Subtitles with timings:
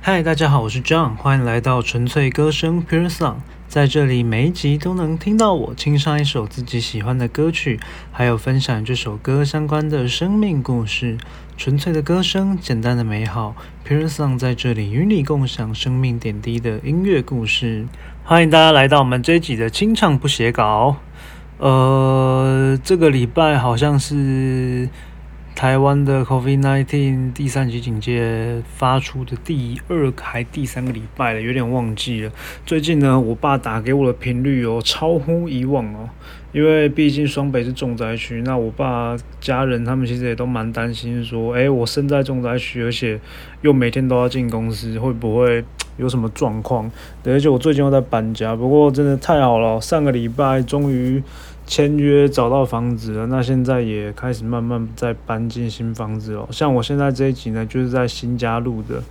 [0.00, 3.34] 嗨，大家好，我是 John，欢迎来到纯粹歌声 Pure Song。
[3.66, 7.78] 在这里，每一集都能听到我清唱一首自己喜欢的歌曲，
[8.12, 11.18] 还有分享这首歌相关的生命故事。
[11.56, 13.56] 纯粹的歌声，简单的美好
[13.86, 17.86] ，Pure Song 在这里与你共享生命点滴的音乐故事。
[18.24, 20.96] 欢迎大家来到我们这一集的清唱不写稿。
[21.58, 24.88] 呃，这个礼拜好像是。
[25.58, 32.30] 台湾的 COVID-19 第三级警戒发出的第二还第三个礼拜了，有点忘记了。
[32.64, 36.08] 最近呢，我爸打给我的频率哦，超乎以往哦。
[36.52, 43.18] 因为毕竟双北是重灾区，那我爸家人他们其实也都蛮担心，说，哎，我身在重灾区，而且
[43.62, 45.64] 又每天都要进公司，会不会
[45.98, 46.88] 有什么状况？
[47.24, 51.20] 而且我最近又在搬家，不过真的太好了，上个礼拜终于。
[51.68, 56.48] 签约找到房子了，那现在也开始慢慢在搬进新房子哦。
[56.50, 59.02] 像我现在这一集呢，就是在新家录的，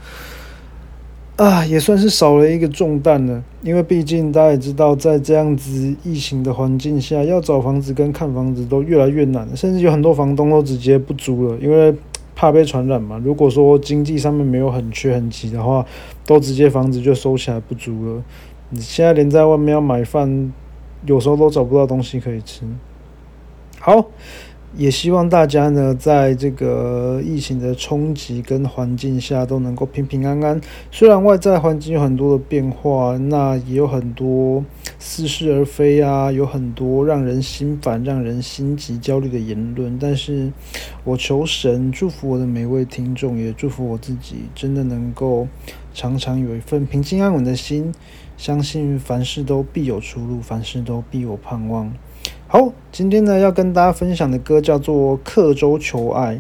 [1.36, 3.44] 啊，也算是少了一个重担了。
[3.62, 11.96] 因为毕竟大家也知道，在这样子疫情的环境下，要找房子跟看房子都越来越难，甚至有很多房东都直接不租了，因为
[12.36, 13.22] 怕被传染嘛。
[13.24, 15.86] 如果说经济上面没有很缺很急的话，
[16.26, 18.24] 都直接房子就收起来不租了。
[18.72, 20.52] 你现在连在外面要买饭。
[21.06, 22.64] 有时候都找不到东西可以吃。
[23.80, 24.08] 好，
[24.76, 30.60] 也希望大家呢，在这个疫情的冲击跟环境下，都能够平平安安。
[30.92, 34.64] 虽然外在环境有很多的变化，那也有很多
[35.00, 39.98] 似是而非啊，有很多让人心烦、让人心急、焦虑的言论。
[40.00, 40.52] 但是
[41.04, 45.48] 我求神祝福我的每位听众，也祝福我自己，真的能够
[45.94, 47.94] 常常有一份平静安稳的心。
[48.38, 51.92] 相信凡事都必有出路，凡事都必有盼望。
[52.48, 56.36] 好，今天呢要跟大家分享的歌叫做《刻舟求爱》。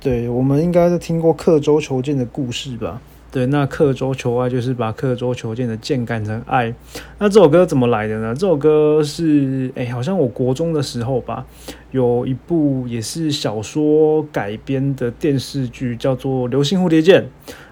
[0.00, 3.00] 对我们应该都听过刻舟求剑的故事吧？
[3.36, 6.72] 对，那刻舟求爱就是把刻舟求剑的剑改成爱。
[7.18, 8.34] 那这首歌怎么来的呢？
[8.34, 11.44] 这首歌是哎，好像我国中的时候吧，
[11.90, 17.22] 有一部也是小说改编的电视剧，叫做《流星蝴蝶剑》。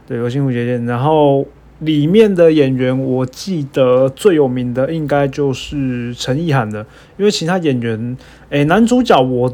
[0.07, 1.47] 对，《流星蝴蝶剑》，然后。
[1.81, 6.87] 里面的演员，我记得最有名的应该就是陈意涵的，
[7.19, 8.17] 因为其他演员，
[8.49, 9.53] 诶，男主角我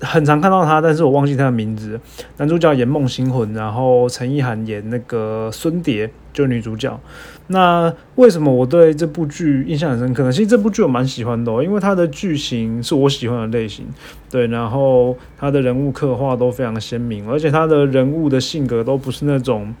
[0.00, 2.00] 很常看到他，但是我忘记他的名字。
[2.36, 6.98] 男主角演梦星魂，然后陈意涵演那个孙蝶，就女主角。
[7.48, 10.32] 那为什么我对这部剧印象很深刻呢？
[10.32, 13.86] 其实这部剧我蛮喜欢的哦，因为它的剧情是我喜欢的类型，
[14.30, 19.74] 对，然后他的人物刻画都非常鲜明，而且他的人物的性格都不是那种。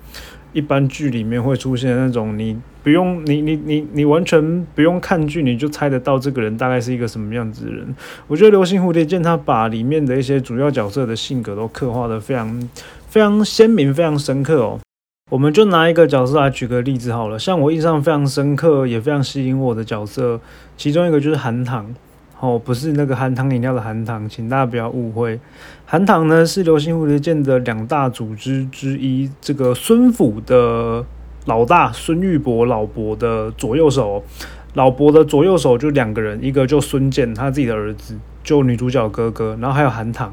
[0.52, 7.86] 一般剧里面会出现那种，你不用你你你你完全不用看剧，你就猜得到这个人大概是一个什么样子的人。
[8.26, 12.68] 我觉得《流星蝴蝶剑》它把里面的一些主要角色的性格都刻画的非常
[13.08, 14.80] 非常鲜明、非常深刻哦。
[15.30, 20.40] 我们就拿一个角色来举个例子好了，像我印象非常深刻也非常吸引我的角色，
[20.76, 21.94] 其中一个就是韩唐。
[22.40, 25.40] 哦，不是那个含糖饮料的含糖，请大家不要误会。
[25.84, 31.04] 含糖呢是流星蝴蝶剑的两大组织之一，这个孙府的
[31.46, 34.22] 老大孙玉博老伯的左右手，
[34.74, 40.32] 老伯的左右手就两个人，一个就孙健他自己的儿子，就女主角哥哥，然后还有含糖。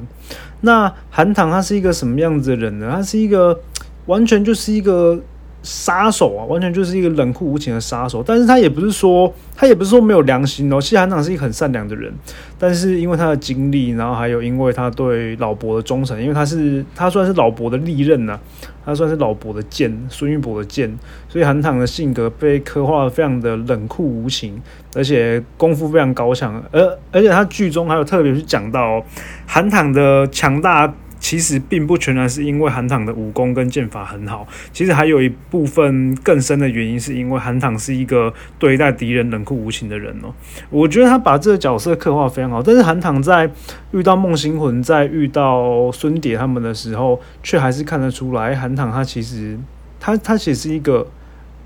[0.61, 2.91] 那含糖他是一个什么样子的人呢？
[2.93, 3.59] 他是一个
[4.05, 5.19] 完全就是一个。
[5.65, 8.23] 杀手啊，完全就是一个冷酷无情的杀手。
[8.23, 10.79] 但是他也不是说，他也不是说没有良心哦。
[10.79, 12.13] 其实韩长是一个很善良的人，
[12.59, 18.39] 但是因为他的经历，然后还有因为他对老伯的忠诚，因为他是他算是老伯的利刃呐，
[18.85, 20.95] 他算是老伯的剑，孙玉博的剑，
[21.27, 24.61] 所以韩唐的性格被刻画的非常的冷酷无情，
[24.93, 26.63] 而且功夫非常高强。
[26.71, 29.03] 而而且他剧中还有特别去讲到
[29.47, 30.93] 韩唐的强大。
[31.25, 40.31] 其实并不全然是因为韩唐的武功跟剑法很好，其实还有一部分更深的原因，是因为韩唐是一个对待敌人冷酷无情的人哦。
[40.69, 43.49] 我觉得他把这个角色刻画非常好，但是韩唐在
[43.91, 49.57] 遇到梦星魂，在遇到孙蝶他们的时候，却还是看得出来，韩唐他其实
[49.99, 51.07] 他他其实是一个，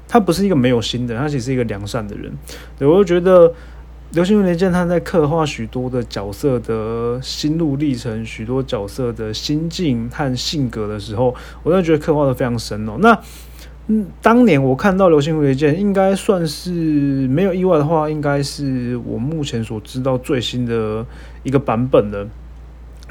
[0.07, 2.31] 他不是一个没有心的，他其实是一个良善的人。
[2.77, 3.53] 对我就觉得。
[4.11, 12.93] 流星蝴蝶剑，他在刻画许多的角色的心路历程，许多角色的心境和性格的时候，我真的觉得刻画的非常深哦。
[12.99, 13.19] 那
[13.85, 16.71] 嗯，当年我看到流星蝴蝶剑，应该算是
[17.27, 21.05] 没有意外的话，应该是我目前所知道最新的
[21.43, 22.27] 一个版本了。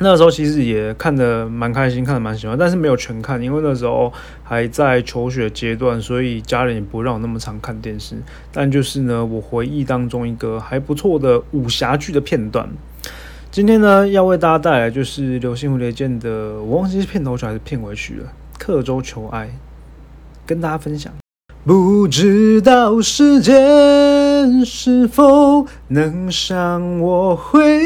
[0.00, 4.12] 那时候其实也看得蛮开心，看得蛮喜欢，但是没有全看，因为那时候
[4.44, 8.16] 还在求学阶段，所以家人也不让我那么常看电视。
[8.52, 12.68] 但就是呢，我回忆当中一个还不错的武侠剧的片段。
[13.50, 18.24] 今天呢，要为大家带来就是《流星蝴蝶剑》的，我忘记是片头曲还是片尾曲了，
[18.58, 19.46] 《刻舟求爱》。
[20.46, 21.12] 跟大家分享。
[21.64, 27.82] 不知道时间是否能向我挥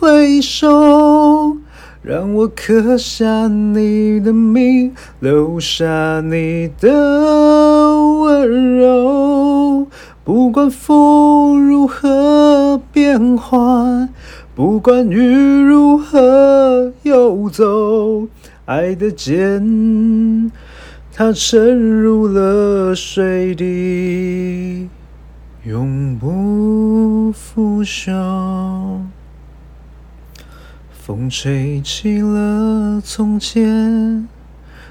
[0.00, 1.56] 挥手，
[2.02, 6.88] 让我刻下你的名，留下你的
[8.20, 9.88] 温柔。
[10.22, 14.08] 不管风如何变幻，
[14.54, 15.20] 不管雨
[15.62, 18.28] 如何游走，
[18.66, 20.52] 爱的剑。
[21.12, 24.88] 它沉入了水底，
[25.64, 28.87] 永不腐朽。
[31.08, 34.28] 风吹起了从前，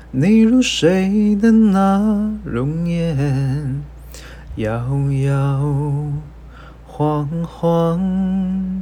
[0.10, 3.84] 你如水的那容颜，
[4.56, 4.84] 摇
[5.28, 6.12] 摇
[6.88, 8.82] 晃晃。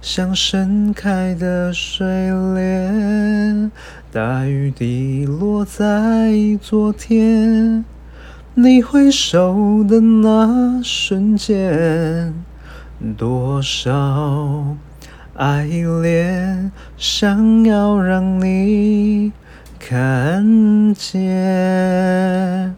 [0.00, 2.06] 像盛开的睡
[2.54, 3.72] 莲，
[4.12, 6.32] 大雨滴落在
[6.62, 7.84] 昨天。
[8.54, 12.32] 你挥手的那瞬间，
[13.16, 14.76] 多少
[15.38, 15.66] 爱
[16.02, 19.32] 恋想要让你
[19.78, 22.74] 看见。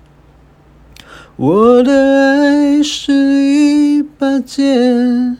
[1.36, 5.38] 我的爱是一把剑。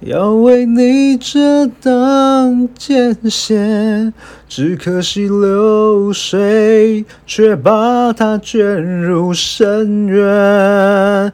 [0.00, 4.14] 要为你遮挡艰险，
[4.48, 11.32] 只可惜流水却把它卷入深渊。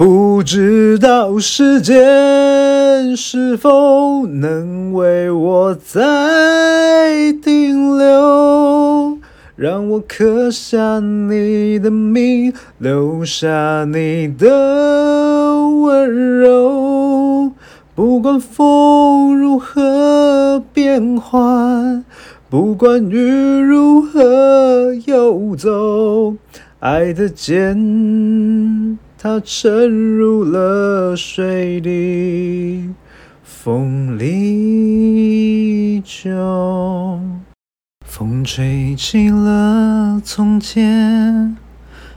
[0.00, 9.18] 不知道时间是否能为我再停留，
[9.56, 14.48] 让我刻下你的名，留下你的
[15.68, 17.52] 温柔。
[17.94, 22.02] 不管风如何变幻，
[22.48, 26.36] 不管雨如何游走，
[26.78, 32.88] 爱的剑它沉入了水底，
[33.44, 37.20] 风里就
[38.06, 41.54] 风吹起了从前，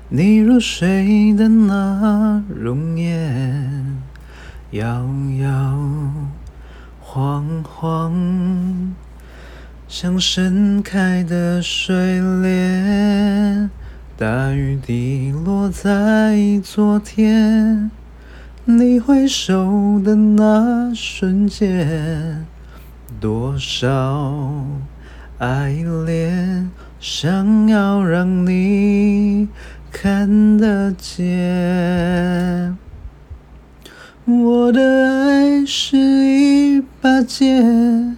[0.08, 3.98] 你入睡的那容颜。
[4.72, 5.06] 摇
[5.42, 5.78] 摇
[7.02, 8.96] 晃晃，
[9.90, 13.70] 像盛开的睡莲，
[14.16, 17.90] 大雨滴落在昨天。
[18.64, 22.46] 你挥手的那瞬间，
[23.20, 24.66] 多少
[25.40, 25.72] 爱
[26.06, 26.70] 恋
[27.00, 29.50] 想要让你
[29.92, 32.78] 看得见。
[34.26, 38.16] 我的爱是一把剑，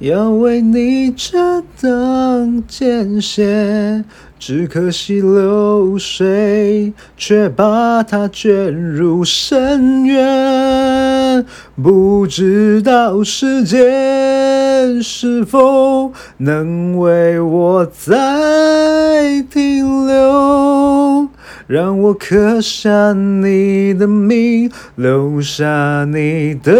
[0.00, 4.02] 要为你遮挡艰险，
[4.38, 11.44] 只可惜流水却把它卷入深渊。
[11.82, 21.28] 不知道时间是否能为我再停留。
[21.66, 26.72] 让我刻下你的名，留下你的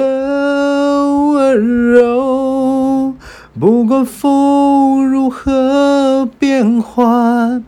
[1.34, 2.19] 温柔。
[3.58, 7.64] 不管风如何变幻，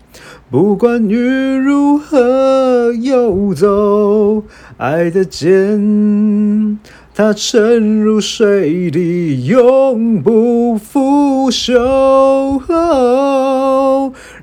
[0.48, 1.18] 不管雨
[1.56, 4.44] 如何游走，
[4.76, 6.78] 爱的剑。
[7.14, 12.62] 它沉入水底，永不腐朽。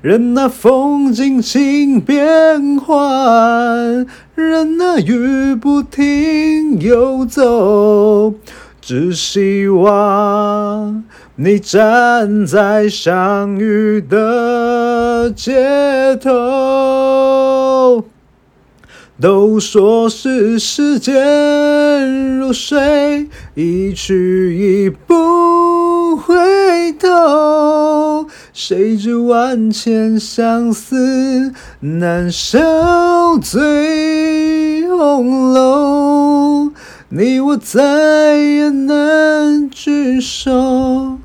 [0.02, 4.06] 任那风尽情变幻，
[4.36, 8.34] 任那雨不停游走，
[8.80, 11.02] 只希望
[11.42, 18.04] 你站在相遇的街头。
[19.18, 28.26] 都说是时间如水，一去已不回头。
[28.52, 32.58] 谁知万千相思难消
[33.38, 36.70] 醉红楼，
[37.08, 41.18] 你我再也难聚首，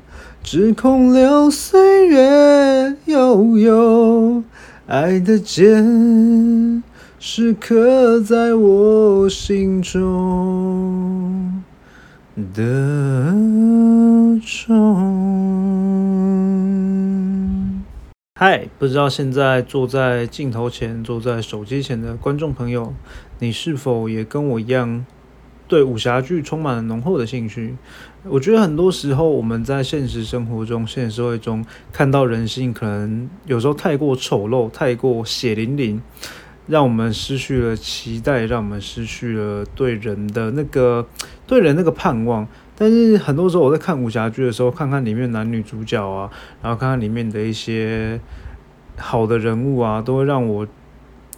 [0.46, 4.44] 只空留岁月悠悠，
[4.86, 6.84] 爱的剑。
[7.18, 11.64] 是刻在我心中
[12.54, 12.62] 的
[14.40, 15.02] 钟。
[18.38, 22.94] 嗨，不知道现在坐在镜头前、坐在手机前的观众朋友，
[23.40, 25.04] 你是否也跟我一样
[25.68, 27.74] 对武侠剧充满了浓厚的兴趣。
[28.28, 36.02] 我觉得很多时候我们在现实生活中、现实社会中看到人性，可能有时候太过丑陋、太过血淋淋，
[36.66, 41.06] 让我们失去了期待，让我们失去了对人的那个
[41.46, 42.46] 对人那个盼望。
[42.76, 46.28] 但是很多时候我在看武侠剧的时候，看看里面男女主角啊，
[46.62, 48.20] 然后看看里面的一些
[48.96, 50.66] 好的人物啊，都会让我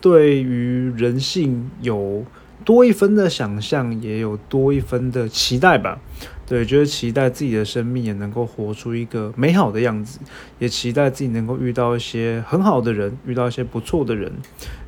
[0.00, 2.24] 对于人性有。
[2.68, 5.98] 多一分的想象，也有多一分的期待吧。
[6.46, 10.18] 对，就是期待自己的生命也能够活出一个美好的样子，
[10.58, 14.30] 也期待自己能够遇到一些很好的人，遇到一些不错的人。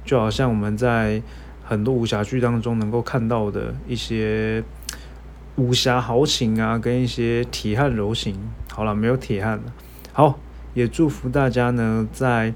[0.04, 1.22] 就好像我们在
[1.64, 4.62] 很多武侠剧当中能够看到的一些
[5.56, 8.36] 武侠豪情啊，跟一些铁汉柔情。
[8.70, 9.62] 好了，没有铁汉了。
[10.12, 10.38] 好，
[10.74, 12.52] 也祝福大家呢，在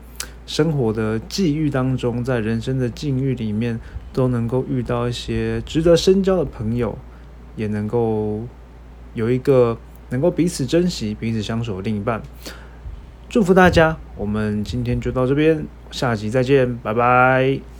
[0.47, 3.81] 生活的际遇当中，在人生的境遇里面。
[4.15, 6.97] 都能够遇到一些值得深交的朋友，
[7.57, 8.43] 也能够
[9.13, 9.77] 有一个
[10.11, 12.23] 能够彼此珍惜、彼此相守的另一半。
[13.29, 13.97] 祝福大家！
[14.17, 17.74] 我们今天就到这边，下集再见，拜拜。